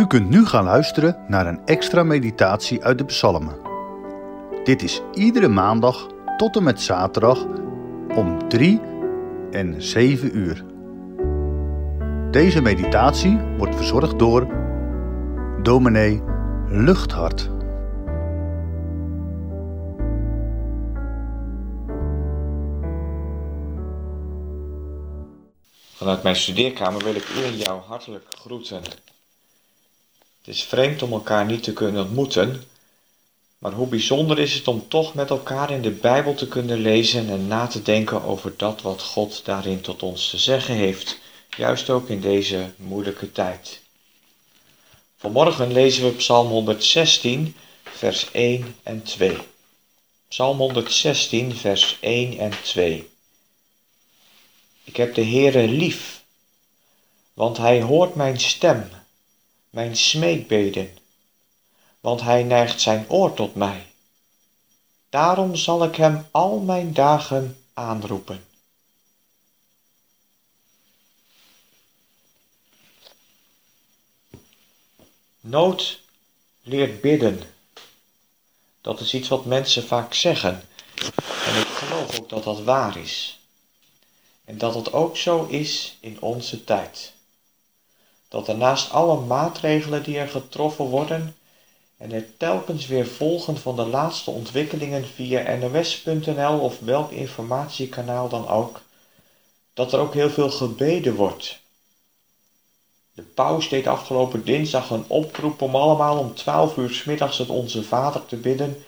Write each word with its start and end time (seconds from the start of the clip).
U 0.00 0.06
kunt 0.06 0.30
nu 0.30 0.46
gaan 0.46 0.64
luisteren 0.64 1.16
naar 1.28 1.46
een 1.46 1.60
extra 1.64 2.02
meditatie 2.02 2.84
uit 2.84 2.98
de 2.98 3.04
Psalmen. 3.04 3.56
Dit 4.64 4.82
is 4.82 5.00
iedere 5.14 5.48
maandag 5.48 6.06
tot 6.36 6.56
en 6.56 6.62
met 6.62 6.80
zaterdag 6.80 7.46
om 8.14 8.48
3 8.48 8.80
en 9.50 9.82
7 9.82 10.36
uur. 10.38 10.64
Deze 12.30 12.60
meditatie 12.60 13.38
wordt 13.58 13.76
verzorgd 13.76 14.18
door 14.18 14.46
dominee 15.62 16.22
Luchthart. 16.68 17.50
Vanuit 25.94 26.22
mijn 26.22 26.36
studeerkamer 26.36 27.04
wil 27.04 27.14
ik 27.14 27.28
u 27.28 27.56
jou 27.56 27.80
hartelijk 27.80 28.24
groeten. 28.28 28.82
Het 30.44 30.54
is 30.54 30.62
vreemd 30.62 31.02
om 31.02 31.12
elkaar 31.12 31.46
niet 31.46 31.62
te 31.62 31.72
kunnen 31.72 32.02
ontmoeten, 32.02 32.62
maar 33.58 33.72
hoe 33.72 33.86
bijzonder 33.86 34.38
is 34.38 34.54
het 34.54 34.68
om 34.68 34.88
toch 34.88 35.14
met 35.14 35.30
elkaar 35.30 35.70
in 35.70 35.82
de 35.82 35.90
Bijbel 35.90 36.34
te 36.34 36.48
kunnen 36.48 36.78
lezen 36.78 37.28
en 37.28 37.46
na 37.46 37.66
te 37.66 37.82
denken 37.82 38.22
over 38.22 38.52
dat 38.56 38.82
wat 38.82 39.02
God 39.02 39.44
daarin 39.44 39.80
tot 39.80 40.02
ons 40.02 40.30
te 40.30 40.38
zeggen 40.38 40.74
heeft, 40.74 41.18
juist 41.56 41.90
ook 41.90 42.08
in 42.08 42.20
deze 42.20 42.72
moeilijke 42.76 43.32
tijd. 43.32 43.80
Vanmorgen 45.16 45.72
lezen 45.72 46.04
we 46.04 46.10
Psalm 46.10 46.48
116, 46.48 47.56
vers 47.82 48.30
1 48.30 48.76
en 48.82 49.02
2. 49.02 49.36
Psalm 50.28 50.58
116, 50.58 51.56
vers 51.56 51.96
1 52.00 52.38
en 52.38 52.52
2. 52.62 53.10
Ik 54.84 54.96
heb 54.96 55.14
de 55.14 55.24
Heere 55.24 55.68
lief, 55.68 56.22
want 57.34 57.56
hij 57.56 57.82
hoort 57.82 58.14
mijn 58.14 58.40
stem, 58.40 58.90
mijn 59.70 59.96
smeekbeden, 59.96 60.98
want 62.00 62.20
hij 62.20 62.42
neigt 62.42 62.80
zijn 62.80 63.04
oor 63.08 63.34
tot 63.34 63.54
mij. 63.54 63.86
Daarom 65.08 65.56
zal 65.56 65.84
ik 65.84 65.96
hem 65.96 66.26
al 66.30 66.58
mijn 66.58 66.92
dagen 66.92 67.64
aanroepen. 67.72 68.44
Nood 75.40 76.00
leert 76.62 77.00
bidden. 77.00 77.42
Dat 78.80 79.00
is 79.00 79.14
iets 79.14 79.28
wat 79.28 79.44
mensen 79.44 79.86
vaak 79.86 80.14
zeggen. 80.14 80.68
En 81.46 81.60
ik 81.60 81.66
geloof 81.66 82.20
ook 82.20 82.28
dat 82.28 82.44
dat 82.44 82.62
waar 82.62 82.96
is. 82.96 83.38
En 84.44 84.58
dat 84.58 84.74
het 84.74 84.92
ook 84.92 85.16
zo 85.16 85.44
is 85.44 85.96
in 86.00 86.20
onze 86.20 86.64
tijd. 86.64 87.12
Dat 88.30 88.48
er 88.48 88.56
naast 88.56 88.90
alle 88.90 89.20
maatregelen 89.20 90.02
die 90.02 90.18
er 90.18 90.28
getroffen 90.28 90.84
worden 90.84 91.36
en 91.96 92.12
er 92.12 92.36
telkens 92.36 92.86
weer 92.86 93.06
volgen 93.06 93.56
van 93.56 93.76
de 93.76 93.86
laatste 93.86 94.30
ontwikkelingen 94.30 95.06
via 95.06 95.56
nos.nl 95.56 96.58
of 96.58 96.78
welk 96.78 97.10
informatiekanaal 97.10 98.28
dan 98.28 98.48
ook, 98.48 98.80
dat 99.74 99.92
er 99.92 100.00
ook 100.00 100.14
heel 100.14 100.30
veel 100.30 100.50
gebeden 100.50 101.14
wordt. 101.14 101.60
De 103.14 103.22
paus 103.22 103.68
deed 103.68 103.86
afgelopen 103.86 104.44
dinsdag 104.44 104.90
een 104.90 105.04
oproep 105.06 105.62
om 105.62 105.74
allemaal 105.76 106.18
om 106.18 106.34
12 106.34 106.76
uur 106.76 106.90
s 106.90 107.04
middags 107.04 107.38
het 107.38 107.48
Onze 107.48 107.82
Vader 107.82 108.26
te 108.26 108.36
bidden 108.36 108.84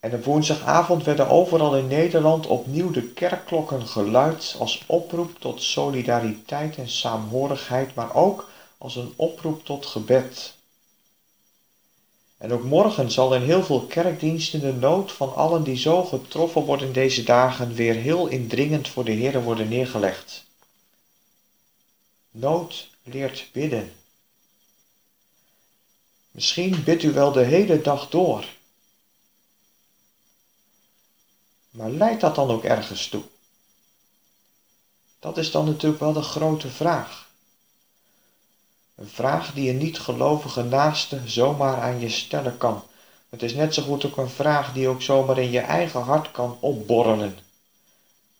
en 0.00 0.14
op 0.14 0.24
woensdagavond 0.24 1.04
werden 1.04 1.28
overal 1.28 1.76
in 1.76 1.86
Nederland 1.86 2.46
opnieuw 2.46 2.90
de 2.90 3.02
kerkklokken 3.02 3.86
geluid 3.86 4.56
als 4.58 4.82
oproep 4.86 5.38
tot 5.38 5.62
solidariteit 5.62 6.76
en 6.76 6.88
saamhorigheid, 6.88 7.94
maar 7.94 8.14
ook 8.14 8.50
als 8.78 8.96
een 8.96 9.12
oproep 9.16 9.64
tot 9.64 9.86
gebed. 9.86 10.56
En 12.38 12.52
ook 12.52 12.64
morgen 12.64 13.10
zal 13.10 13.34
in 13.34 13.42
heel 13.42 13.62
veel 13.62 13.80
kerkdiensten 13.80 14.60
de 14.60 14.72
nood 14.72 15.12
van 15.12 15.34
allen 15.34 15.62
die 15.62 15.76
zo 15.76 16.04
getroffen 16.04 16.62
worden 16.62 16.86
in 16.86 16.92
deze 16.92 17.22
dagen 17.22 17.74
weer 17.74 17.94
heel 17.94 18.26
indringend 18.26 18.88
voor 18.88 19.04
de 19.04 19.12
Heer 19.12 19.42
worden 19.42 19.68
neergelegd. 19.68 20.44
Nood 22.30 22.88
leert 23.02 23.48
bidden. 23.52 23.92
Misschien 26.30 26.84
bidt 26.84 27.02
u 27.02 27.12
wel 27.12 27.32
de 27.32 27.44
hele 27.44 27.80
dag 27.80 28.08
door. 28.08 28.44
Maar 31.70 31.90
leidt 31.90 32.20
dat 32.20 32.34
dan 32.34 32.50
ook 32.50 32.64
ergens 32.64 33.08
toe? 33.08 33.22
Dat 35.18 35.36
is 35.36 35.50
dan 35.50 35.64
natuurlijk 35.64 36.00
wel 36.00 36.12
de 36.12 36.22
grote 36.22 36.68
vraag. 36.68 37.28
Een 38.94 39.08
vraag 39.08 39.52
die 39.52 39.70
een 39.70 39.78
niet-gelovige 39.78 40.62
naaste 40.62 41.20
zomaar 41.24 41.80
aan 41.80 42.00
je 42.00 42.08
stellen 42.08 42.56
kan. 42.56 42.82
Het 43.28 43.42
is 43.42 43.54
net 43.54 43.74
zo 43.74 43.82
goed 43.82 44.06
ook 44.06 44.16
een 44.16 44.30
vraag 44.30 44.72
die 44.72 44.88
ook 44.88 45.02
zomaar 45.02 45.38
in 45.38 45.50
je 45.50 45.60
eigen 45.60 46.00
hart 46.00 46.30
kan 46.30 46.56
opborrelen. 46.60 47.38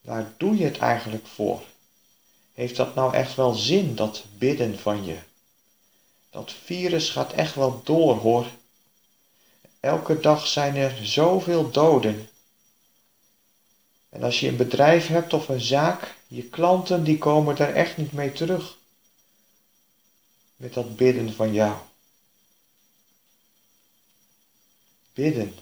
Waar 0.00 0.32
doe 0.36 0.56
je 0.56 0.64
het 0.64 0.78
eigenlijk 0.78 1.26
voor? 1.26 1.62
Heeft 2.54 2.76
dat 2.76 2.94
nou 2.94 3.14
echt 3.14 3.34
wel 3.34 3.52
zin, 3.52 3.94
dat 3.94 4.24
bidden 4.38 4.78
van 4.78 5.04
je? 5.04 5.18
Dat 6.30 6.52
virus 6.64 7.10
gaat 7.10 7.32
echt 7.32 7.54
wel 7.54 7.80
door 7.84 8.16
hoor. 8.16 8.46
Elke 9.80 10.20
dag 10.20 10.46
zijn 10.46 10.76
er 10.76 10.98
zoveel 11.02 11.70
doden. 11.70 12.28
En 14.08 14.22
als 14.22 14.40
je 14.40 14.48
een 14.48 14.56
bedrijf 14.56 15.06
hebt 15.06 15.32
of 15.32 15.48
een 15.48 15.60
zaak, 15.60 16.14
je 16.26 16.42
klanten 16.42 17.04
die 17.04 17.18
komen 17.18 17.56
daar 17.56 17.74
echt 17.74 17.96
niet 17.96 18.12
mee 18.12 18.32
terug. 18.32 18.76
Met 20.56 20.74
dat 20.74 20.96
bidden 20.96 21.34
van 21.34 21.52
jou. 21.52 21.76
Bidden. 25.14 25.54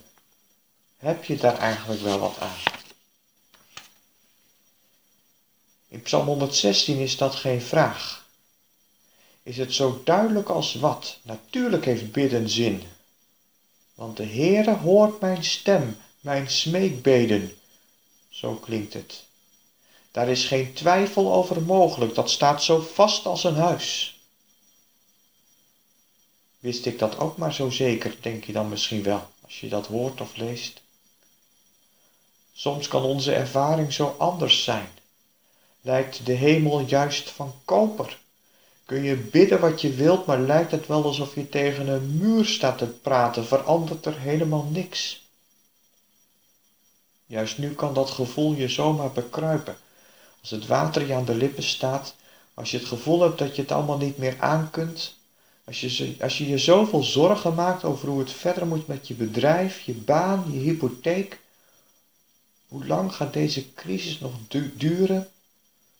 Heb 0.97 1.23
je 1.23 1.37
daar 1.37 1.57
eigenlijk 1.57 2.01
wel 2.01 2.19
wat 2.19 2.39
aan? 2.39 2.57
In 5.87 6.01
Psalm 6.01 6.25
116 6.25 6.97
is 6.99 7.17
dat 7.17 7.35
geen 7.35 7.61
vraag. 7.61 8.25
Is 9.43 9.57
het 9.57 9.73
zo 9.73 10.01
duidelijk 10.03 10.49
als 10.49 10.73
wat? 10.73 11.17
Natuurlijk 11.21 11.85
heeft 11.85 12.11
bidden 12.11 12.49
zin. 12.49 12.83
Want 13.93 14.17
de 14.17 14.25
Heere 14.25 14.75
hoort 14.75 15.21
mijn 15.21 15.43
stem, 15.43 15.97
mijn 16.19 16.49
smeekbeden. 16.49 17.56
Zo 18.37 18.53
klinkt 18.53 18.93
het. 18.93 19.23
Daar 20.11 20.29
is 20.29 20.45
geen 20.45 20.73
twijfel 20.73 21.33
over 21.33 21.61
mogelijk, 21.61 22.15
dat 22.15 22.29
staat 22.29 22.63
zo 22.63 22.79
vast 22.79 23.25
als 23.25 23.43
een 23.43 23.55
huis. 23.55 24.19
Wist 26.59 26.85
ik 26.85 26.99
dat 26.99 27.17
ook 27.17 27.37
maar 27.37 27.53
zo 27.53 27.69
zeker, 27.69 28.15
denk 28.21 28.43
je 28.43 28.53
dan 28.53 28.69
misschien 28.69 29.03
wel, 29.03 29.29
als 29.41 29.59
je 29.59 29.69
dat 29.69 29.87
hoort 29.87 30.21
of 30.21 30.35
leest? 30.35 30.81
Soms 32.53 32.87
kan 32.87 33.03
onze 33.03 33.33
ervaring 33.33 33.93
zo 33.93 34.15
anders 34.17 34.63
zijn. 34.63 34.89
Lijkt 35.81 36.25
de 36.25 36.33
hemel 36.33 36.79
juist 36.79 37.29
van 37.29 37.53
koper? 37.65 38.19
Kun 38.85 39.03
je 39.03 39.15
bidden 39.15 39.59
wat 39.59 39.81
je 39.81 39.93
wilt, 39.93 40.25
maar 40.25 40.39
lijkt 40.39 40.71
het 40.71 40.87
wel 40.87 41.03
alsof 41.03 41.35
je 41.35 41.49
tegen 41.49 41.87
een 41.87 42.17
muur 42.17 42.45
staat 42.45 42.77
te 42.77 42.87
praten, 42.87 43.45
verandert 43.45 44.05
er 44.05 44.19
helemaal 44.19 44.63
niks. 44.63 45.26
Juist 47.27 47.57
nu 47.57 47.73
kan 47.73 47.93
dat 47.93 48.09
gevoel 48.09 48.53
je 48.53 48.67
zomaar 48.67 49.11
bekruipen. 49.11 49.77
Als 50.41 50.49
het 50.49 50.67
water 50.67 51.07
je 51.07 51.13
aan 51.13 51.25
de 51.25 51.35
lippen 51.35 51.63
staat, 51.63 52.15
als 52.53 52.71
je 52.71 52.77
het 52.77 52.87
gevoel 52.87 53.21
hebt 53.21 53.37
dat 53.37 53.55
je 53.55 53.61
het 53.61 53.71
allemaal 53.71 53.97
niet 53.97 54.17
meer 54.17 54.35
aankunt, 54.39 55.15
als 55.63 55.81
je, 55.81 56.15
als 56.21 56.37
je 56.37 56.47
je 56.47 56.57
zoveel 56.57 57.03
zorgen 57.03 57.53
maakt 57.53 57.83
over 57.83 58.07
hoe 58.07 58.19
het 58.19 58.31
verder 58.31 58.67
moet 58.67 58.87
met 58.87 59.07
je 59.07 59.13
bedrijf, 59.13 59.79
je 59.79 59.93
baan, 59.93 60.45
je 60.51 60.59
hypotheek. 60.59 61.39
Hoe 62.67 62.85
lang 62.85 63.13
gaat 63.15 63.33
deze 63.33 63.73
crisis 63.73 64.19
nog 64.19 64.33
duren? 64.73 65.29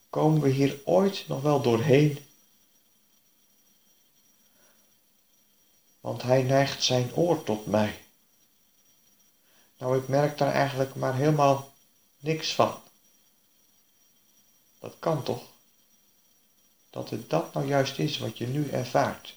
Komen 0.10 0.42
we 0.42 0.50
hier 0.50 0.80
ooit 0.84 1.26
nog 1.28 1.42
wel 1.42 1.62
doorheen? 1.62 2.18
Want 6.02 6.22
hij 6.22 6.44
neigt 6.44 6.84
zijn 6.84 7.16
oor 7.16 7.44
tot 7.44 7.66
mij. 7.66 8.07
Nou, 9.78 9.98
ik 9.98 10.08
merk 10.08 10.38
daar 10.38 10.54
eigenlijk 10.54 10.96
maar 10.96 11.16
helemaal 11.16 11.74
niks 12.20 12.56
van. 12.56 12.76
Dat 14.80 14.96
kan 15.00 15.24
toch? 15.24 15.44
Dat 16.90 17.10
het 17.10 17.30
dat 17.30 17.54
nou 17.54 17.68
juist 17.68 18.00
is 18.00 18.18
wat 18.18 18.38
je 18.38 18.48
nu 18.48 18.70
ervaart. 18.70 19.36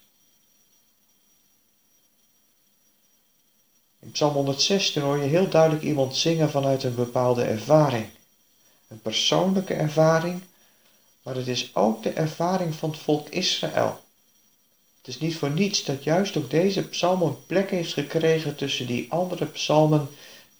In 3.98 4.10
Psalm 4.10 4.34
116 4.34 5.02
hoor 5.02 5.18
je 5.18 5.28
heel 5.28 5.48
duidelijk 5.48 5.82
iemand 5.82 6.16
zingen 6.16 6.50
vanuit 6.50 6.82
een 6.82 6.94
bepaalde 6.94 7.44
ervaring. 7.44 8.06
Een 8.88 9.00
persoonlijke 9.00 9.74
ervaring, 9.74 10.42
maar 11.22 11.34
het 11.34 11.46
is 11.46 11.74
ook 11.74 12.02
de 12.02 12.10
ervaring 12.10 12.74
van 12.74 12.90
het 12.90 12.98
volk 12.98 13.28
Israël. 13.28 14.00
Het 14.98 15.08
is 15.08 15.18
niet 15.18 15.36
voor 15.36 15.50
niets 15.50 15.84
dat 15.84 16.04
juist 16.04 16.36
ook 16.36 16.50
deze 16.50 16.88
psalm 16.88 17.22
een 17.22 17.46
plek 17.46 17.70
heeft 17.70 17.92
gekregen 17.92 18.56
tussen 18.56 18.86
die 18.86 19.12
andere 19.12 19.46
psalmen 19.46 20.08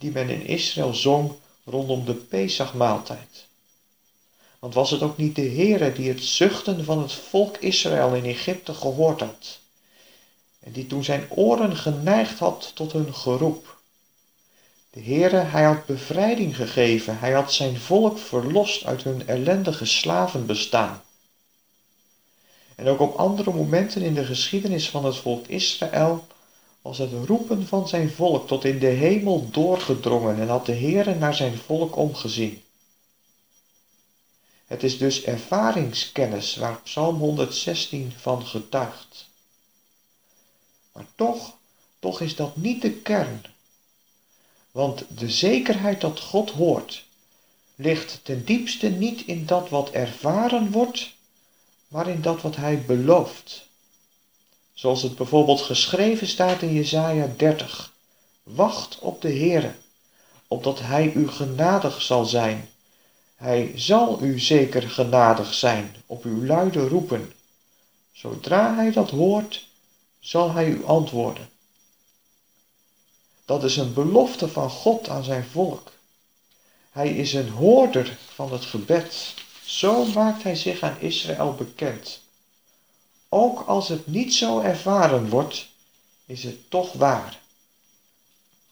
die 0.01 0.11
men 0.11 0.29
in 0.29 0.47
Israël 0.47 0.95
zong 0.95 1.33
rondom 1.65 2.05
de 2.05 2.15
Pesachmaaltijd. 2.15 3.47
Want 4.59 4.75
was 4.75 4.91
het 4.91 5.03
ook 5.03 5.17
niet 5.17 5.37
de 5.37 5.49
Heere 5.49 5.93
die 5.93 6.09
het 6.09 6.25
zuchten 6.25 6.85
van 6.85 6.99
het 6.99 7.13
volk 7.13 7.57
Israël 7.57 8.15
in 8.15 8.25
Egypte 8.25 8.75
gehoord 8.75 9.21
had? 9.21 9.59
En 10.61 10.73
die 10.73 10.87
toen 10.87 11.05
zijn 11.05 11.27
oren 11.31 11.77
geneigd 11.77 12.39
had 12.39 12.71
tot 12.75 12.93
hun 12.93 13.15
geroep. 13.15 13.79
De 14.91 15.03
Heere, 15.03 15.37
hij 15.37 15.65
had 15.65 15.87
bevrijding 15.87 16.57
gegeven, 16.57 17.19
hij 17.19 17.33
had 17.33 17.53
zijn 17.53 17.77
volk 17.77 18.19
verlost 18.19 18.85
uit 18.85 19.03
hun 19.03 19.29
ellendige 19.29 19.85
slavenbestaan. 19.85 21.03
En 22.75 22.89
ook 22.89 23.01
op 23.01 23.15
andere 23.15 23.53
momenten 23.53 24.03
in 24.03 24.15
de 24.15 24.25
geschiedenis 24.25 24.91
van 24.91 25.05
het 25.05 25.17
volk 25.17 25.47
Israël 25.47 26.27
was 26.83 26.99
het 26.99 27.13
roepen 27.27 27.67
van 27.67 27.89
zijn 27.89 28.11
volk 28.11 28.47
tot 28.47 28.65
in 28.65 28.79
de 28.79 28.87
hemel 28.87 29.51
doorgedrongen 29.51 30.41
en 30.41 30.49
had 30.49 30.67
de 30.67 30.75
Heere 30.75 31.15
naar 31.15 31.35
zijn 31.35 31.59
volk 31.59 31.97
omgezien. 31.97 32.63
Het 34.67 34.83
is 34.83 34.99
dus 34.99 35.23
ervaringskennis 35.23 36.57
waar 36.57 36.81
Psalm 36.81 37.17
116 37.17 38.13
van 38.17 38.47
getuigt. 38.47 39.29
Maar 40.93 41.07
toch, 41.15 41.57
toch 41.99 42.21
is 42.21 42.37
dat 42.37 42.57
niet 42.57 42.83
de 42.83 42.93
kern. 42.93 43.45
Want 44.71 45.05
de 45.19 45.31
zekerheid 45.31 46.01
dat 46.01 46.21
God 46.21 46.51
hoort, 46.51 47.05
ligt 47.75 48.21
ten 48.23 48.45
diepste 48.45 48.89
niet 48.89 49.27
in 49.27 49.47
dat 49.47 49.69
wat 49.69 49.91
ervaren 49.91 50.71
wordt, 50.71 51.15
maar 51.89 52.09
in 52.09 52.23
dat 52.23 52.43
wat 52.43 52.57
hij 52.57 52.85
belooft. 52.85 53.69
Zoals 54.75 55.03
het 55.03 55.17
bijvoorbeeld 55.17 55.61
geschreven 55.61 56.27
staat 56.27 56.63
in 56.63 56.73
Jesaja 56.73 57.33
30. 57.37 57.93
Wacht 58.43 58.99
op 58.99 59.23
de 59.23 59.29
Heere, 59.29 59.75
opdat 60.49 60.81
hij 60.81 61.13
u 61.13 61.29
genadig 61.29 62.03
zal 62.03 62.25
zijn. 62.25 62.69
Hij 63.37 63.73
zal 63.75 64.23
u 64.23 64.39
zeker 64.39 64.83
genadig 64.83 65.55
zijn, 65.55 65.95
op 66.07 66.25
uw 66.25 66.45
luide 66.45 66.89
roepen. 66.89 67.33
Zodra 68.13 68.75
hij 68.75 68.93
dat 68.93 69.11
hoort, 69.11 69.69
zal 70.21 70.53
hij 70.53 70.69
u 70.69 70.85
antwoorden. 70.85 71.49
Dat 73.45 73.65
is 73.65 73.77
een 73.77 73.93
belofte 73.93 74.49
van 74.49 74.71
God 74.71 75.09
aan 75.09 75.25
zijn 75.25 75.45
volk. 75.45 75.93
Hij 76.91 77.11
is 77.11 77.33
een 77.33 77.49
hoorder 77.49 78.19
van 78.35 78.53
het 78.53 78.65
gebed. 78.65 79.35
Zo 79.65 80.05
maakt 80.05 80.43
hij 80.43 80.57
zich 80.57 80.83
aan 80.83 81.01
Israël 81.01 81.55
bekend. 81.55 82.21
Ook 83.33 83.61
als 83.61 83.89
het 83.89 84.07
niet 84.07 84.35
zo 84.35 84.61
ervaren 84.61 85.29
wordt, 85.29 85.69
is 86.27 86.43
het 86.43 86.71
toch 86.71 86.93
waar. 86.93 87.41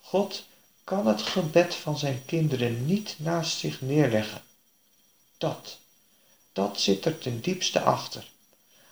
God 0.00 0.44
kan 0.84 1.06
het 1.06 1.22
gebed 1.22 1.74
van 1.74 1.98
zijn 1.98 2.24
kinderen 2.24 2.86
niet 2.86 3.14
naast 3.18 3.58
zich 3.58 3.80
neerleggen. 3.80 4.42
Dat, 5.38 5.78
dat 6.52 6.80
zit 6.80 7.04
er 7.04 7.18
ten 7.18 7.40
diepste 7.40 7.80
achter. 7.80 8.30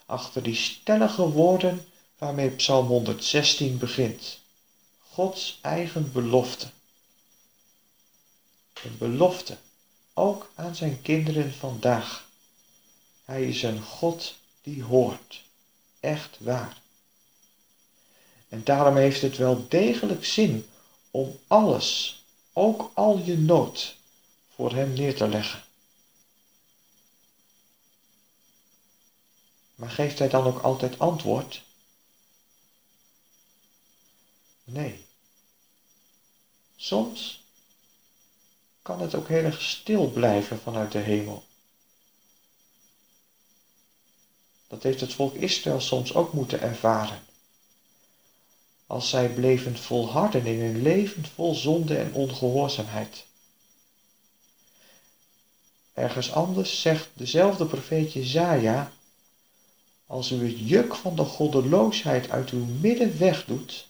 Achter 0.06 0.42
die 0.42 0.54
stellige 0.54 1.28
woorden 1.30 1.86
waarmee 2.18 2.50
Psalm 2.50 2.86
116 2.86 3.78
begint. 3.78 4.38
Gods 5.10 5.58
eigen 5.62 6.12
belofte. 6.12 6.70
Een 8.84 8.98
belofte, 8.98 9.56
ook 10.14 10.50
aan 10.54 10.74
zijn 10.74 11.02
kinderen 11.02 11.54
vandaag. 11.54 12.28
Hij 13.24 13.48
is 13.48 13.62
een 13.62 13.82
God 13.82 14.34
die 14.62 14.82
hoort, 14.82 15.42
echt 16.06 16.36
waar. 16.40 16.80
En 18.48 18.64
daarom 18.64 18.96
heeft 18.96 19.22
het 19.22 19.36
wel 19.36 19.68
degelijk 19.68 20.24
zin 20.24 20.68
om 21.10 21.38
alles, 21.46 22.20
ook 22.52 22.90
al 22.94 23.18
je 23.18 23.38
nood, 23.38 23.96
voor 24.54 24.72
Hem 24.72 24.92
neer 24.92 25.16
te 25.16 25.28
leggen. 25.28 25.62
Maar 29.74 29.90
geeft 29.90 30.18
Hij 30.18 30.28
dan 30.28 30.46
ook 30.46 30.62
altijd 30.62 30.98
antwoord? 30.98 31.62
Nee. 34.64 35.04
Soms 36.76 37.44
kan 38.82 39.00
het 39.00 39.14
ook 39.14 39.28
heel 39.28 39.44
erg 39.44 39.62
stil 39.62 40.10
blijven 40.10 40.60
vanuit 40.60 40.92
de 40.92 40.98
hemel. 40.98 41.44
Dat 44.68 44.82
heeft 44.82 45.00
het 45.00 45.12
volk 45.12 45.34
Israël 45.34 45.80
soms 45.80 46.14
ook 46.14 46.32
moeten 46.32 46.60
ervaren. 46.60 47.20
Als 48.86 49.08
zij 49.08 49.28
bleven 49.28 49.78
volharden 49.78 50.46
in 50.46 50.60
een 50.60 50.82
leven 50.82 51.24
vol 51.34 51.54
zonde 51.54 51.96
en 51.96 52.12
ongehoorzaamheid. 52.12 53.24
Ergens 55.94 56.32
anders 56.32 56.80
zegt 56.80 57.08
dezelfde 57.12 57.66
profeet 57.66 58.12
Jezaja, 58.12 58.92
als 60.06 60.30
u 60.30 60.46
het 60.46 60.68
juk 60.68 60.94
van 60.94 61.16
de 61.16 61.24
goddeloosheid 61.24 62.30
uit 62.30 62.50
uw 62.50 62.64
midden 62.80 63.18
wegdoet, 63.18 63.86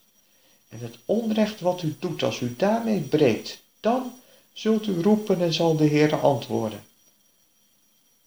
en 0.68 0.78
het 0.78 0.96
onrecht 1.04 1.60
wat 1.60 1.82
u 1.82 1.96
doet, 1.98 2.22
als 2.22 2.40
u 2.40 2.56
daarmee 2.56 3.00
breekt, 3.00 3.58
dan 3.80 4.12
zult 4.52 4.86
u 4.86 5.02
roepen 5.02 5.40
en 5.40 5.52
zal 5.52 5.76
de 5.76 5.84
Heer 5.84 6.20
antwoorden. 6.20 6.84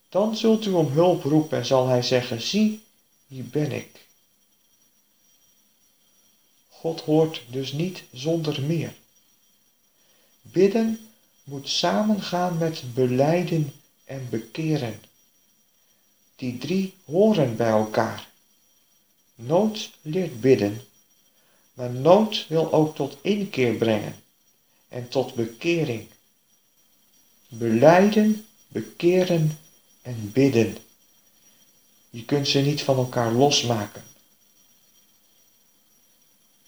Dan 0.10 0.38
zult 0.38 0.66
u 0.66 0.72
om 0.72 0.88
hulp 0.92 1.24
roepen 1.24 1.58
en 1.58 1.66
zal 1.66 1.88
Hij 1.88 2.02
zeggen, 2.02 2.42
zie, 2.42 2.84
hier 3.28 3.46
ben 3.46 3.72
ik. 3.72 4.08
God 6.70 7.02
hoort 7.02 7.44
dus 7.50 7.72
niet 7.72 8.04
zonder 8.12 8.62
meer. 8.62 8.94
Bidden 10.42 11.10
moet 11.44 11.70
samengaan 11.70 12.58
met 12.58 12.94
beleiden 12.94 13.74
en 14.06 14.28
bekeren. 14.30 15.02
Die 16.36 16.58
drie 16.58 16.94
horen 17.06 17.56
bij 17.56 17.70
elkaar. 17.70 18.28
Nood 19.36 19.92
leert 20.02 20.42
bidden 20.42 20.82
maar 21.80 21.92
nood 21.92 22.46
wil 22.48 22.74
ook 22.74 22.96
tot 22.96 23.18
inkeer 23.22 23.74
brengen 23.74 24.16
en 24.88 25.10
tot 25.10 25.34
bekering. 25.34 26.08
Beleiden, 27.48 28.46
bekeren 28.68 29.60
en 30.02 30.32
bidden. 30.34 30.78
Je 32.10 32.26
kunt 32.26 32.48
ze 32.48 32.60
niet 32.60 32.82
van 32.82 32.98
elkaar 32.98 33.32
losmaken. 33.32 34.04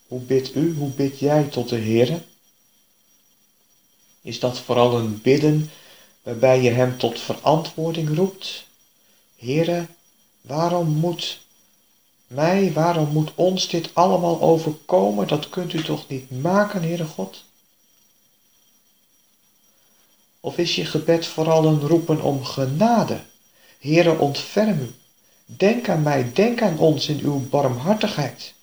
Hoe 0.06 0.20
bidt 0.20 0.54
u, 0.54 0.74
hoe 0.74 0.90
bid 0.90 1.18
jij 1.18 1.44
tot 1.44 1.68
de 1.68 1.76
Heer? 1.76 2.22
Is 4.20 4.40
dat 4.40 4.58
vooral 4.58 4.98
een 4.98 5.20
bidden 5.20 5.70
waarbij 6.22 6.62
je 6.62 6.70
Hem 6.70 6.98
tot 6.98 7.20
verantwoording 7.20 8.16
roept? 8.16 8.66
Heere, 9.36 9.86
waarom 10.40 10.88
moet 10.88 11.40
mij, 12.26 12.72
waarom 12.72 13.08
moet 13.08 13.32
ons 13.34 13.68
dit 13.68 13.94
allemaal 13.94 14.40
overkomen? 14.40 15.28
Dat 15.28 15.48
kunt 15.48 15.72
u 15.72 15.82
toch 15.82 16.08
niet 16.08 16.30
maken, 16.30 16.82
Heere 16.82 17.04
God? 17.04 17.44
Of 20.40 20.58
is 20.58 20.74
je 20.74 20.84
gebed 20.84 21.26
vooral 21.26 21.64
een 21.64 21.80
roepen 21.80 22.20
om 22.20 22.44
genade? 22.44 23.24
Heere, 23.82 24.18
ontferm 24.18 24.80
u. 24.80 24.94
Denk 25.44 25.88
aan 25.88 26.02
mij, 26.02 26.32
denk 26.32 26.62
aan 26.62 26.78
ons 26.78 27.08
in 27.08 27.20
uw 27.20 27.48
barmhartigheid. 27.48 28.54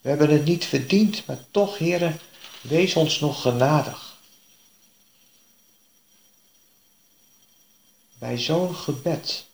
We 0.00 0.08
hebben 0.08 0.30
het 0.30 0.44
niet 0.44 0.64
verdiend, 0.64 1.26
maar 1.26 1.44
toch, 1.50 1.78
Heere, 1.78 2.12
wees 2.60 2.94
ons 2.94 3.20
nog 3.20 3.40
genadig. 3.40 4.18
Bij 8.18 8.38
zo'n 8.38 8.74
gebed 8.74 9.44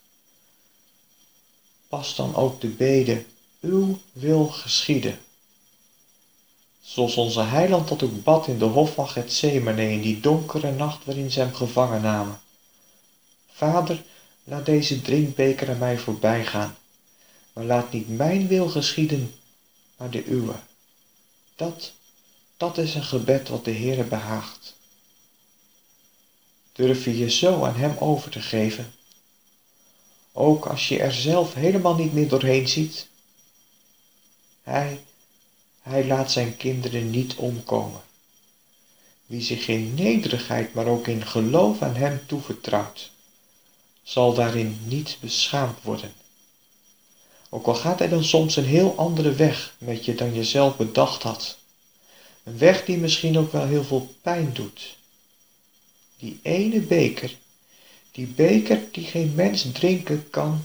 pas 1.89 2.15
dan 2.15 2.35
ook 2.35 2.61
de 2.61 2.69
bede, 2.69 3.25
uw 3.61 3.99
wil 4.13 4.47
geschieden. 4.47 5.19
Zoals 6.81 7.15
onze 7.15 7.41
heiland 7.41 7.89
dat 7.89 8.03
ook 8.03 8.23
bad 8.23 8.47
in 8.47 8.59
de 8.59 8.65
hof 8.65 8.95
van 8.95 9.09
Gethsemane 9.09 9.91
in 9.91 10.01
die 10.01 10.21
donkere 10.21 10.73
nacht 10.73 11.05
waarin 11.05 11.31
ze 11.31 11.41
hem 11.41 11.55
gevangen 11.55 12.03
namen. 12.03 12.41
Vader, 13.53 14.03
laat 14.53 14.67
deze 14.67 15.03
drinkbeker 15.03 15.71
aan 15.71 15.79
mij 15.79 15.99
voorbij 15.99 16.47
gaan, 16.47 16.77
maar 17.53 17.65
laat 17.65 17.93
niet 17.93 18.09
mijn 18.09 18.47
wil 18.47 18.69
geschieden, 18.69 19.35
maar 19.97 20.11
de 20.11 20.25
uwe. 20.25 20.55
Dat, 21.57 21.93
dat 22.57 22.79
is 22.79 22.95
een 22.95 23.05
gebed 23.05 23.49
wat 23.49 23.65
de 23.65 23.73
Heere 23.73 24.05
behaagt. 24.05 24.75
Durf 26.73 27.05
je 27.05 27.19
je 27.19 27.31
zo 27.31 27.65
aan 27.65 27.77
Hem 27.77 27.97
over 27.99 28.31
te 28.31 28.41
geven? 28.41 28.93
ook 30.33 30.67
als 30.67 30.89
je 30.89 30.99
er 30.99 31.13
zelf 31.13 31.55
helemaal 31.55 31.95
niet 31.95 32.13
meer 32.13 32.29
doorheen 32.29 32.69
ziet. 32.69 33.07
Hij, 34.63 35.05
hij 35.83 36.07
laat 36.07 36.33
zijn 36.33 36.57
kinderen 36.57 37.11
niet 37.11 37.35
omkomen. 37.35 38.01
Wie 39.27 39.43
zich 39.43 39.69
in 39.69 39.95
nederigheid, 39.95 40.75
maar 40.75 40.87
ook 40.87 41.07
in 41.07 41.27
geloof 41.27 41.83
aan 41.83 41.95
hem 41.95 42.21
toevertrouwt, 42.27 43.12
zal 44.03 44.35
daarin 44.35 44.81
niet 44.85 45.17
beschaamd 45.21 45.83
worden. 45.83 46.13
Ook 47.49 47.67
al 47.67 47.75
gaat 47.75 47.99
hij 47.99 48.09
dan 48.09 48.25
soms 48.25 48.57
een 48.57 48.65
heel 48.65 48.97
andere 48.97 49.33
weg 49.33 49.75
met 49.79 50.05
je 50.05 50.15
dan 50.15 50.35
je 50.35 50.45
zelf 50.45 50.77
bedacht 50.77 51.23
had. 51.23 51.59
Een 52.43 52.59
weg 52.59 52.85
die 52.85 52.99
misschien 52.99 53.39
ook 53.39 53.53
wel 53.53 53.67
heel 53.67 53.85
veel 53.85 54.15
pijn 54.23 54.53
doet. 54.53 54.97
Die 56.19 56.41
ene 56.43 56.81
beker 56.81 57.37
Die 58.11 58.27
beker 58.27 58.89
die 58.93 59.05
geen 59.05 59.35
mens 59.35 59.67
drinken 59.73 60.31
kan, 60.31 60.65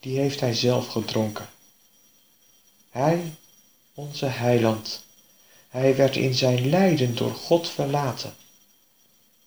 die 0.00 0.18
heeft 0.18 0.40
hij 0.40 0.54
zelf 0.54 0.86
gedronken. 0.86 1.48
Hij, 2.90 3.32
onze 3.94 4.26
heiland, 4.26 5.04
hij 5.68 5.96
werd 5.96 6.16
in 6.16 6.34
zijn 6.34 6.68
lijden 6.68 7.14
door 7.14 7.34
God 7.34 7.68
verlaten. 7.68 8.34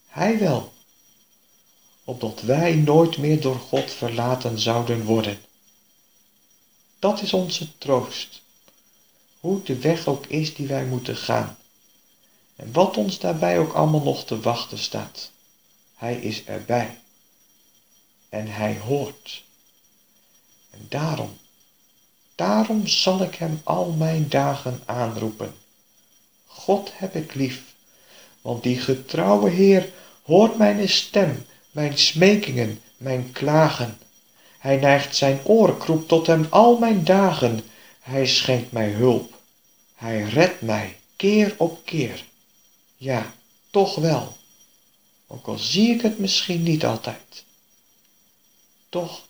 Hij 0.06 0.38
wel, 0.38 0.72
opdat 2.08 2.40
wij 2.40 2.74
nooit 2.74 3.18
meer 3.18 3.40
door 3.40 3.58
God 3.58 3.90
verlaten 3.90 4.58
zouden 4.58 5.04
worden. 5.04 5.38
Dat 6.98 7.22
is 7.22 7.32
onze 7.32 7.78
troost, 7.78 8.42
hoe 9.40 9.62
de 9.62 9.78
weg 9.78 10.06
ook 10.06 10.26
is 10.26 10.54
die 10.54 10.66
wij 10.66 10.84
moeten 10.84 11.16
gaan. 11.16 11.56
En 12.56 12.72
wat 12.72 12.96
ons 12.96 13.18
daarbij 13.18 13.58
ook 13.58 13.72
allemaal 13.72 14.02
nog 14.02 14.24
te 14.24 14.40
wachten 14.40 14.78
staat. 14.78 15.30
Hij 15.96 16.16
is 16.16 16.44
erbij. 16.44 16.98
En 18.28 18.46
hij 18.46 18.78
hoort. 18.78 19.44
En 20.70 20.86
daarom, 20.88 21.36
daarom 22.34 22.86
zal 22.86 23.22
ik 23.22 23.34
hem 23.34 23.60
al 23.64 23.90
mijn 23.90 24.28
dagen 24.28 24.82
aanroepen. 24.84 25.54
God 26.46 26.90
heb 26.94 27.14
ik 27.14 27.34
lief, 27.34 27.62
want 28.40 28.62
die 28.62 28.80
getrouwe 28.80 29.50
Heer 29.50 29.92
hoort 30.22 30.58
mijn 30.58 30.88
stem, 30.88 31.46
mijn 31.70 31.98
smekingen, 31.98 32.80
mijn 32.96 33.32
klagen. 33.32 33.98
Hij 34.58 34.76
neigt 34.76 35.16
zijn 35.16 35.40
oor, 35.44 35.76
kroep 35.76 36.08
tot 36.08 36.26
hem 36.26 36.46
al 36.50 36.78
mijn 36.78 37.04
dagen. 37.04 37.64
Hij 38.00 38.26
schenkt 38.26 38.72
mij 38.72 38.90
hulp. 38.90 39.40
Hij 39.94 40.22
redt 40.22 40.60
mij 40.60 40.98
keer 41.16 41.54
op 41.58 41.84
keer. 41.84 42.24
Ja, 42.96 43.34
toch 43.70 43.94
wel. 43.94 44.36
Ook 45.26 45.46
al 45.46 45.58
zie 45.58 45.94
ik 45.94 46.00
het 46.00 46.18
misschien 46.18 46.62
niet 46.62 46.84
altijd. 46.84 47.44
Toch 48.88 49.26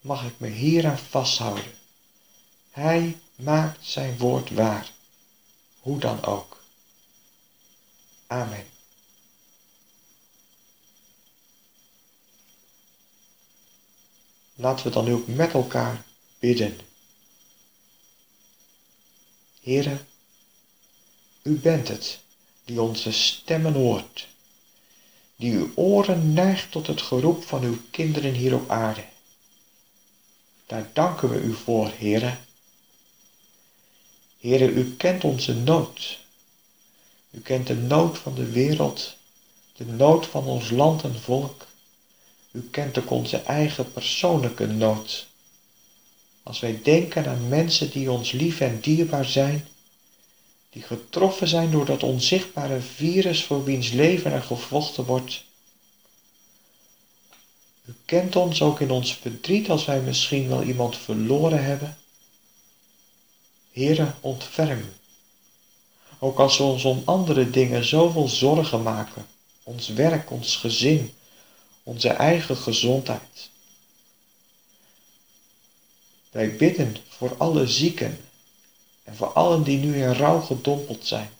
mag 0.00 0.24
ik 0.24 0.34
me 0.36 0.48
hieraan 0.48 0.98
vasthouden. 0.98 1.72
Hij 2.70 3.18
maakt 3.36 3.86
zijn 3.86 4.18
woord 4.18 4.50
waar. 4.50 4.90
Hoe 5.80 5.98
dan 5.98 6.24
ook. 6.24 6.62
Amen. 8.26 8.77
Laten 14.60 14.86
we 14.86 14.92
dan 14.92 15.04
nu 15.04 15.12
ook 15.12 15.26
met 15.26 15.52
elkaar 15.52 16.04
bidden. 16.38 16.78
Here, 19.62 19.98
u 21.42 21.58
bent 21.58 21.88
het 21.88 22.18
die 22.64 22.80
onze 22.80 23.12
stemmen 23.12 23.72
hoort, 23.72 24.28
die 25.36 25.52
uw 25.52 25.70
oren 25.74 26.32
neigt 26.32 26.70
tot 26.70 26.86
het 26.86 27.02
geroep 27.02 27.44
van 27.44 27.62
uw 27.62 27.78
kinderen 27.90 28.34
hier 28.34 28.54
op 28.54 28.70
aarde. 28.70 29.04
Daar 30.66 30.90
danken 30.92 31.30
we 31.30 31.40
u 31.40 31.54
voor, 31.54 31.92
Heere. 31.96 32.36
Heere, 34.40 34.70
u 34.70 34.96
kent 34.96 35.24
onze 35.24 35.54
nood. 35.54 36.18
U 37.30 37.40
kent 37.40 37.66
de 37.66 37.76
nood 37.76 38.18
van 38.18 38.34
de 38.34 38.50
wereld, 38.50 39.16
de 39.76 39.84
nood 39.84 40.26
van 40.26 40.44
ons 40.44 40.70
land 40.70 41.02
en 41.02 41.20
volk. 41.20 41.67
U 42.50 42.68
kent 42.70 42.98
ook 42.98 43.10
onze 43.10 43.36
eigen 43.36 43.92
persoonlijke 43.92 44.66
nood. 44.66 45.26
Als 46.42 46.60
wij 46.60 46.80
denken 46.82 47.26
aan 47.26 47.48
mensen 47.48 47.90
die 47.90 48.10
ons 48.10 48.32
lief 48.32 48.60
en 48.60 48.80
dierbaar 48.80 49.24
zijn, 49.24 49.68
die 50.70 50.82
getroffen 50.82 51.48
zijn 51.48 51.70
door 51.70 51.84
dat 51.84 52.02
onzichtbare 52.02 52.80
virus 52.80 53.44
voor 53.44 53.64
wiens 53.64 53.90
leven 53.90 54.32
er 54.32 54.42
gevochten 54.42 55.04
wordt. 55.04 55.44
U 57.84 57.94
kent 58.04 58.36
ons 58.36 58.62
ook 58.62 58.80
in 58.80 58.90
ons 58.90 59.14
verdriet 59.14 59.70
als 59.70 59.84
wij 59.84 60.00
misschien 60.00 60.48
wel 60.48 60.62
iemand 60.62 60.96
verloren 60.96 61.64
hebben. 61.64 61.96
Heere, 63.72 64.14
ontferm. 64.20 64.84
Ook 66.18 66.38
als 66.38 66.58
we 66.58 66.64
ons 66.64 66.84
om 66.84 67.02
andere 67.04 67.50
dingen 67.50 67.84
zoveel 67.84 68.28
zorgen 68.28 68.82
maken, 68.82 69.26
ons 69.62 69.88
werk, 69.88 70.30
ons 70.30 70.56
gezin, 70.56 71.12
onze 71.88 72.08
eigen 72.08 72.56
gezondheid. 72.56 73.50
Wij 76.30 76.56
bidden 76.56 76.96
voor 77.08 77.36
alle 77.36 77.66
zieken 77.66 78.18
en 79.04 79.16
voor 79.16 79.32
allen 79.32 79.62
die 79.62 79.78
nu 79.78 80.02
in 80.02 80.12
rouw 80.12 80.40
gedompeld 80.40 81.06
zijn. 81.06 81.30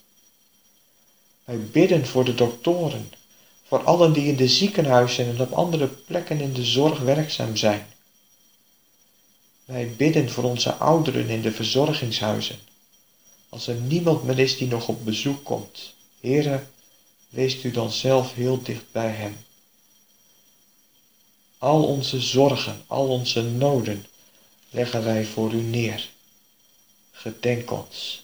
Wij 1.44 1.58
bidden 1.58 2.06
voor 2.06 2.24
de 2.24 2.34
doktoren, 2.34 3.12
voor 3.66 3.84
allen 3.84 4.12
die 4.12 4.26
in 4.26 4.36
de 4.36 4.48
ziekenhuizen 4.48 5.26
en 5.26 5.40
op 5.40 5.52
andere 5.52 5.86
plekken 5.86 6.40
in 6.40 6.52
de 6.52 6.64
zorg 6.64 6.98
werkzaam 6.98 7.56
zijn. 7.56 7.86
Wij 9.64 9.90
bidden 9.96 10.30
voor 10.30 10.44
onze 10.44 10.74
ouderen 10.74 11.28
in 11.28 11.42
de 11.42 11.52
verzorgingshuizen. 11.52 12.58
Als 13.48 13.66
er 13.66 13.74
niemand 13.74 14.22
meer 14.22 14.38
is 14.38 14.56
die 14.56 14.68
nog 14.68 14.88
op 14.88 15.04
bezoek 15.04 15.44
komt, 15.44 15.94
Heere, 16.20 16.64
wees 17.28 17.64
u 17.64 17.70
dan 17.70 17.90
zelf 17.90 18.34
heel 18.34 18.62
dicht 18.62 18.92
bij 18.92 19.10
hen. 19.10 19.46
Al 21.58 21.84
onze 21.84 22.20
zorgen, 22.20 22.84
al 22.86 23.08
onze 23.08 23.42
noden 23.42 24.06
leggen 24.70 25.04
wij 25.04 25.24
voor 25.24 25.52
u 25.52 25.62
neer. 25.62 26.08
Gedenk 27.10 27.70
ons 27.70 28.22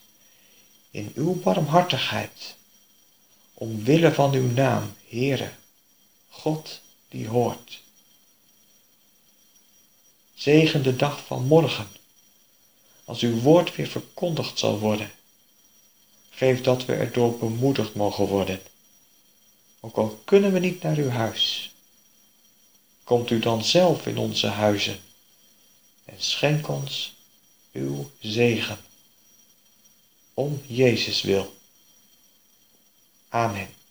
in 0.91 1.13
uw 1.15 1.41
barmhartigheid, 1.41 2.55
omwille 3.55 4.13
van 4.13 4.33
uw 4.35 4.51
naam, 4.51 4.95
Heere, 5.09 5.51
God 6.29 6.81
die 7.09 7.29
hoort. 7.29 7.81
Zegen 10.35 10.83
de 10.83 10.97
dag 10.97 11.27
van 11.27 11.47
morgen, 11.47 11.87
als 13.05 13.21
uw 13.21 13.41
woord 13.41 13.75
weer 13.77 13.89
verkondigd 13.89 14.59
zal 14.59 14.79
worden. 14.79 15.13
Geef 16.31 16.61
dat 16.61 16.85
we 16.85 16.95
erdoor 16.95 17.39
bemoedigd 17.39 17.95
mogen 17.95 18.27
worden, 18.27 18.61
ook 19.81 19.97
al 19.97 20.21
kunnen 20.25 20.53
we 20.53 20.59
niet 20.59 20.83
naar 20.83 20.97
uw 20.97 21.11
huis. 21.11 21.74
Komt 23.05 23.31
u 23.31 23.39
dan 23.39 23.65
zelf 23.65 24.07
in 24.07 24.19
onze 24.19 24.47
huizen 24.47 25.01
en 26.05 26.17
schenk 26.19 26.69
ons 26.69 27.15
uw 27.73 28.11
zegen. 28.21 28.79
Om 30.35 30.63
Jezus 30.67 31.23
wil. 31.23 31.57
Amen. 33.29 33.84